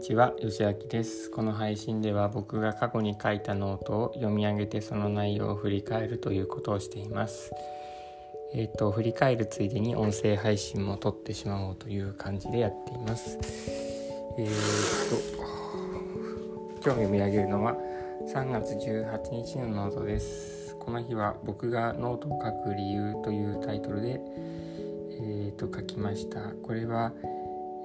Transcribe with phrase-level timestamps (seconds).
[0.00, 1.30] ちは、よしあきです。
[1.30, 7.52] この配信では僕が過去に書いたノートを読み上げてその内容を振り返るということをしています。
[8.54, 13.36] えっ、ー、と、振り返るついでに音声配信も撮ってしまおうという感じでやっています。
[14.38, 15.16] えっ、ー、と、
[16.76, 17.76] 今日読み上げるのは
[18.32, 20.76] 3月18日のノートです。
[20.76, 26.40] この日は僕がノートを書く理由というタイトルで、えっ、ー、と、書きました。
[26.62, 27.12] これは、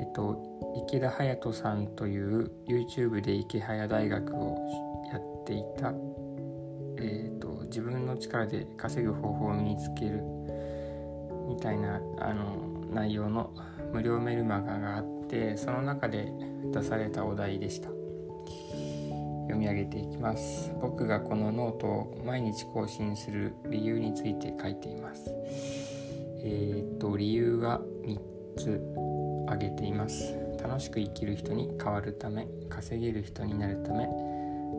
[0.00, 0.42] えっと、
[0.86, 4.58] 池田隼人さんという YouTube で池早大学を
[5.12, 5.92] やっていた、
[6.98, 10.22] えっと、自分の力で稼ぐ方法を身につける
[11.48, 13.54] みたいなあの内容の
[13.92, 16.32] 無料メルマガがあってその中で
[16.72, 17.88] 出されたお題でした。
[19.44, 20.72] 読み上げていきます。
[20.80, 25.30] 僕がこのノートを毎日更新する理由について書いています。
[26.46, 28.18] えー、っと理由は3
[28.56, 29.23] つ。
[29.54, 30.34] 挙げています。
[30.62, 34.06] 楽しく生きる人に変わるため稼げる人になるため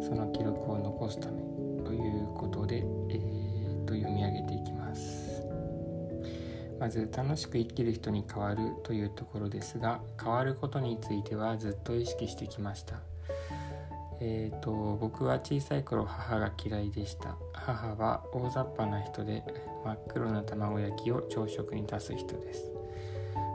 [0.02, 1.42] その記録を残すため
[1.84, 5.44] ということで、えー、と読み上げていきます。
[6.80, 13.00] まず楽しく生きる人に変わるというところですが変わることについてはずっと意識してきました。
[14.20, 17.38] えーと、と僕は小さい頃母が嫌いでした。
[17.54, 19.44] 母は大雑把な人で
[19.86, 22.75] 真っ黒な卵焼きを朝食に出す人です。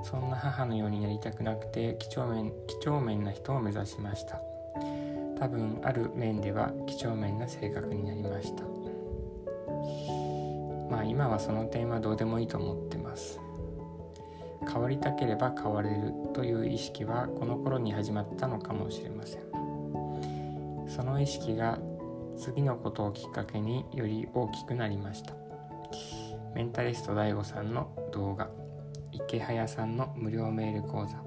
[0.03, 4.41] そんな母のようになりたくなくて几帳面几帳面な人を目指しました。
[5.39, 8.65] 多分ある面では几帳面な性格になりました。
[10.91, 13.41] まあ今はその点はどうでもいいと思ってます。
[14.71, 19.41] 変わりたければ変われるという意識はこの頃に始まったのかもしれません。
[20.89, 21.79] その意識が
[22.37, 25.35] 次のことをきっかけにより大きくなりました。
[26.55, 28.51] メンタリスト DAIGO さんの動画。
[29.13, 31.23] イケハヤさんの無料メール講座。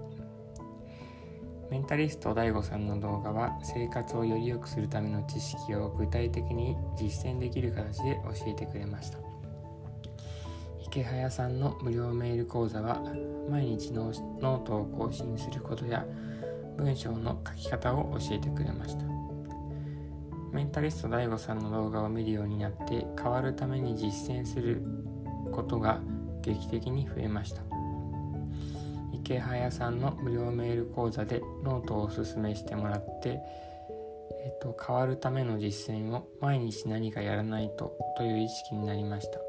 [1.70, 9.18] メンタリスト DAIGO さんの動画は生活をより良くするための知識を具体的に実践できる形で教えてくれました。
[10.86, 13.02] イケハヤさんの無料メール講座は
[13.50, 16.06] 毎日ノートを更新することや
[16.78, 19.04] 文章の書き方を教えてくれました。
[20.52, 24.84] メンタリスト DAIGO さんの動画を見るようになって変わるために実践する
[25.52, 26.00] ことが
[26.44, 27.62] 劇的に増えました。
[29.24, 33.40] イケハヤさんの無料メール講座でノートをおすすめしてもらって、
[34.46, 39.40] えっと、変わるための実践を毎日何かやらないとという意識になりました、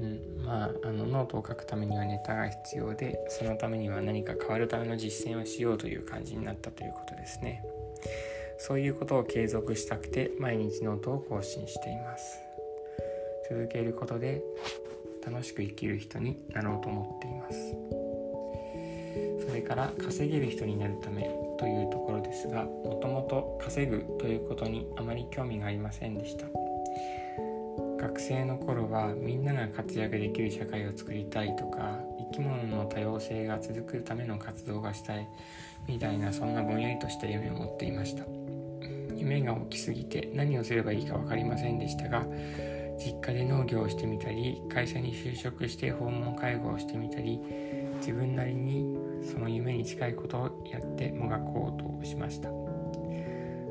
[0.00, 7.64] うん、まああのノートを書くためにはネタが必要でそのためには何か変わるための実践をしようという感じになったということですね。
[8.58, 12.38] そういうことを継続したくて毎日ノートを更新しています。
[13.48, 14.42] 続けることで
[15.24, 17.76] 楽しく生きる人になろうと思っています。
[19.46, 21.22] それから稼げる人になるため
[21.58, 26.46] というところですがもともと稼ぐということにあまり興味がありませんでした。
[27.98, 31.98] 学生の頃はみんなが活躍できる社会を作りたいとか
[32.32, 35.28] 生き物の多様性が続くための活動がしたい
[35.86, 38.24] みたいなそんなぼんやりとした夢を持っていました。
[39.16, 42.24] 夢が大きすぎて何をすればいいか分かりませんでしたが
[43.02, 47.40] 実家で農業をしてみたり会社に就職して訪問介護をしてみたり
[47.98, 48.94] 自分なりに
[49.24, 52.50] その夢に近いことをやってもがこうとしました。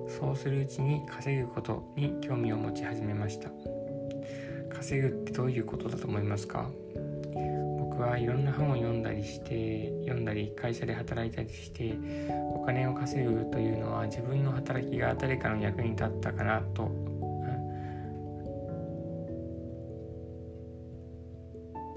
[0.07, 3.49] そうするうちに稼ぐことに興味を持ち始めました。
[4.75, 6.67] 稼ぐってどういうことだと思いますか？
[7.79, 11.95] 僕はいろんな本を読んだりして読んだり会社で働いたりして
[12.55, 16.89] お金を稼ぐというのは自分の働きが誰かの役に立ったかなと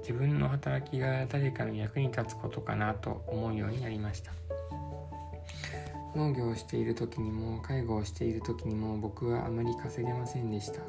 [0.03, 4.33] 自分の働きが誰かの役に立つことかなと思うようになりました。
[6.15, 10.81] 農業をしている時にも介護をしている時にも僕はあまり稼げませんでした。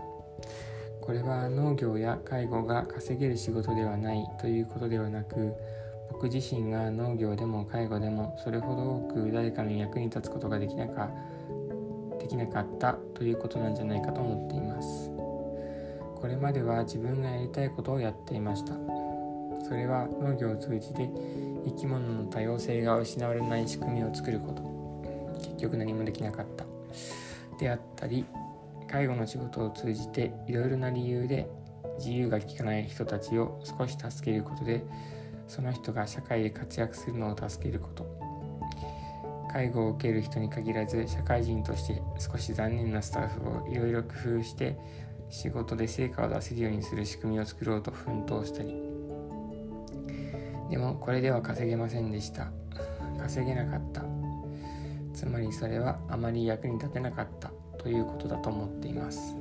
[0.99, 5.53] これは農業や介護が稼げる仕事ではないということではなく
[6.11, 11.09] 僕自身が農業でも介護でもそれほど多く誰かの役に立つことができなか
[12.19, 15.09] できなかったということなんじゃないかと思っています。
[16.15, 19.02] これまでは自分がやりたいことをやっていました。
[19.63, 21.09] それは農業を通じて
[21.65, 24.73] 生き物の多様性が失われない仕組みを作ること。
[25.39, 26.65] 結局何もできなかった。
[27.57, 28.25] であったり
[28.87, 31.49] 介護の仕事を通じていろいろな理由で
[31.97, 34.83] 自由が利かない人たちを少し助けることで
[35.47, 38.23] その人が社会で活躍するのを助けること。
[39.51, 44.75] 介護を受ける人に限らず社会人として少し残念なスタッフをいろいろ工夫して
[45.29, 48.92] 仕事で成果を出せるようにする仕組みを作ろうと奮闘したり。
[50.73, 52.47] でもこれでは稼げませんでした。
[53.19, 54.01] 稼げなかった。
[55.13, 59.35] つまりそれはあまり役に立てなかったということだと思っています。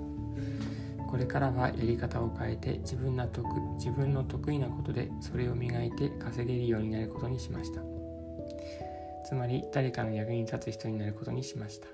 [1.09, 3.47] これからはやり方を変えて自分の得
[3.79, 7.81] 自分の得意なことでそれを磨いて稼げるようになることにしました。
[9.25, 11.87] つまり誰かの役に立つ人になることにしました。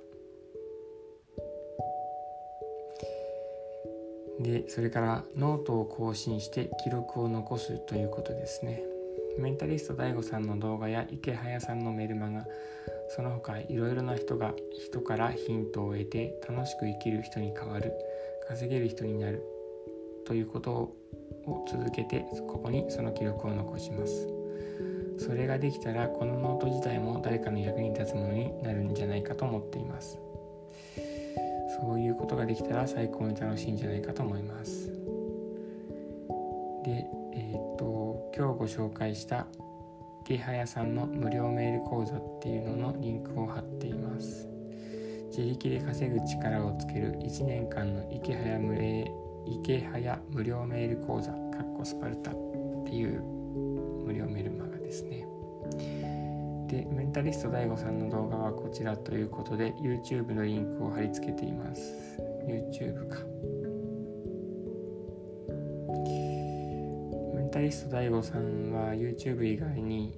[4.43, 8.97] でそれからノートを更新して記録を残すということですね。
[9.38, 12.46] メンタリスト DAIGO さんの動画や池早さんのメルマガ
[13.08, 17.93] その他いろいろな人が人からヒントを得て楽しく生きる人に変わる
[18.49, 19.43] 稼げる人になる
[20.26, 20.96] ということを
[21.70, 24.29] 続けてここにその記録を残します。
[25.19, 30.19] それができたらこのノート自体も誰かの役に立つものになるんじゃないかと思っています。
[31.81, 34.88] そういうことができたら最高に楽しいんじゃないかと思います。
[36.85, 37.06] で、
[38.38, 39.49] 今日ご紹介した
[40.25, 44.46] ゲハヤさんの無料メール講座っていうののリンクを貼っています。
[45.37, 48.76] 自力で稼ぐ力をつける1年間の池早無
[49.44, 52.35] 池早無料メール講座かっこスパルタっ
[52.87, 53.20] ていう
[54.06, 55.26] 無料メルマガですね。
[56.69, 62.23] でメンタリスト DAIGO さんの動画はこちらということで YouTube のリンクを貼り付けています。
[62.46, 63.17] YouTube か。
[67.48, 70.14] ンタリスト DAIGO さんは YouTube 以外に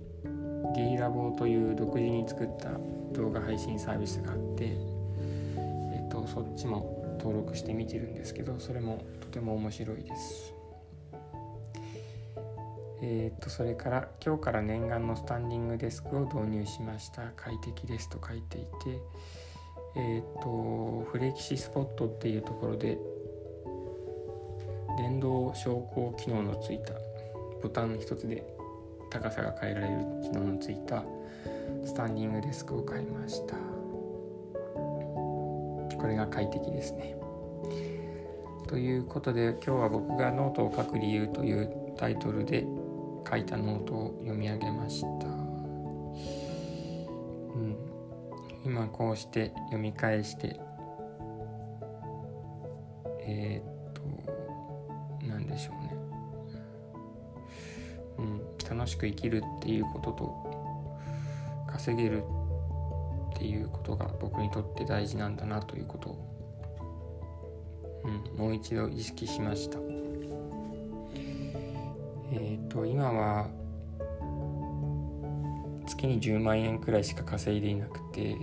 [0.75, 2.71] D ラボという独自に作った
[3.13, 10.55] 動画配信サービスがあってえっ、とそっちも登録して見てるんですけどそれもとても面白いです。
[13.03, 17.31] えー、とそれから今日から念願のスタンディングデスクを導入しました。
[17.37, 18.69] 快適ですと書いていて
[19.95, 22.99] えっ、とフレキシスポットっていうところで
[24.99, 26.93] 電動昇降機能のついた
[27.63, 28.45] ボタン一つで
[29.11, 31.05] 高さが変えられる機能のついた
[31.85, 33.57] スタンディングデスクを買いました。
[35.97, 37.17] これが快適ですね。
[38.71, 42.65] ということで今日は僕がノートを書く理由というタイトルで
[43.29, 45.19] 書いたノートを読み上げました、う
[47.59, 47.77] ん、
[48.65, 50.61] 今こうして読み返して
[53.23, 54.03] えー、っと
[55.27, 55.90] 何でしょうね、
[58.81, 62.25] 楽しく生きるっていうことと稼げる
[63.35, 69.79] っていうことが僕にとって大事なんだなということを、うん、もう一度意識しました。
[72.33, 73.49] えっ、ー、と今は
[75.87, 78.35] 月に10万円くらいしか稼いでいなくて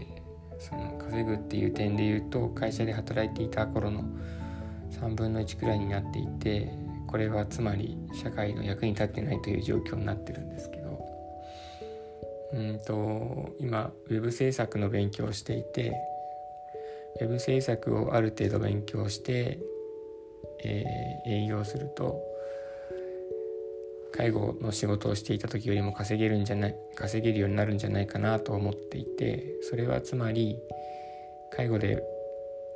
[0.60, 4.04] その稼ぐっていう点で言うと会社で働いていた頃の
[4.92, 10.88] 3分の1くらいになっていてこれはつまり社会の役に立ってないという状況になってるんですけど。
[12.54, 15.94] うんと今ウェブ制作の勉強をしていて
[17.20, 19.60] ウェブ制作をある程度勉強して、
[20.64, 22.22] えー、営業すると
[24.14, 30.58] 介護の仕事をしていた時よりも稼げるんじゃない稼げるようになるんじゃないかなと思っていてそれはつまり
[31.52, 32.02] 介護で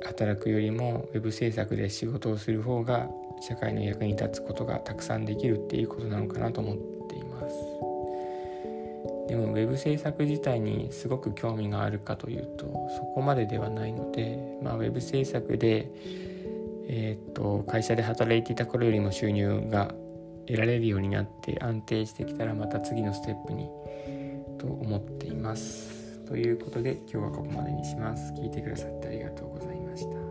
[0.04, 3.08] 働くよりもウェブ制作で仕事をする方が
[3.40, 6.76] 社会の役に立つことがたくさんできるっていうことなのかなと思っ
[7.08, 7.54] ています
[9.28, 12.66] でもウェブ制作自体にすごく興味があるかというと
[12.96, 15.90] そこまでではないので、まあ、ウェブ制作で、
[16.88, 19.94] えー、っと会社で働いていた頃よりも収入が
[20.46, 23.68] 得られるようになって安定してきたらまた次のステップに
[24.58, 26.20] と思っています。
[26.26, 28.32] ということで今日はここまでにします。
[28.32, 30.21] 聞いてくださってありがとうございました。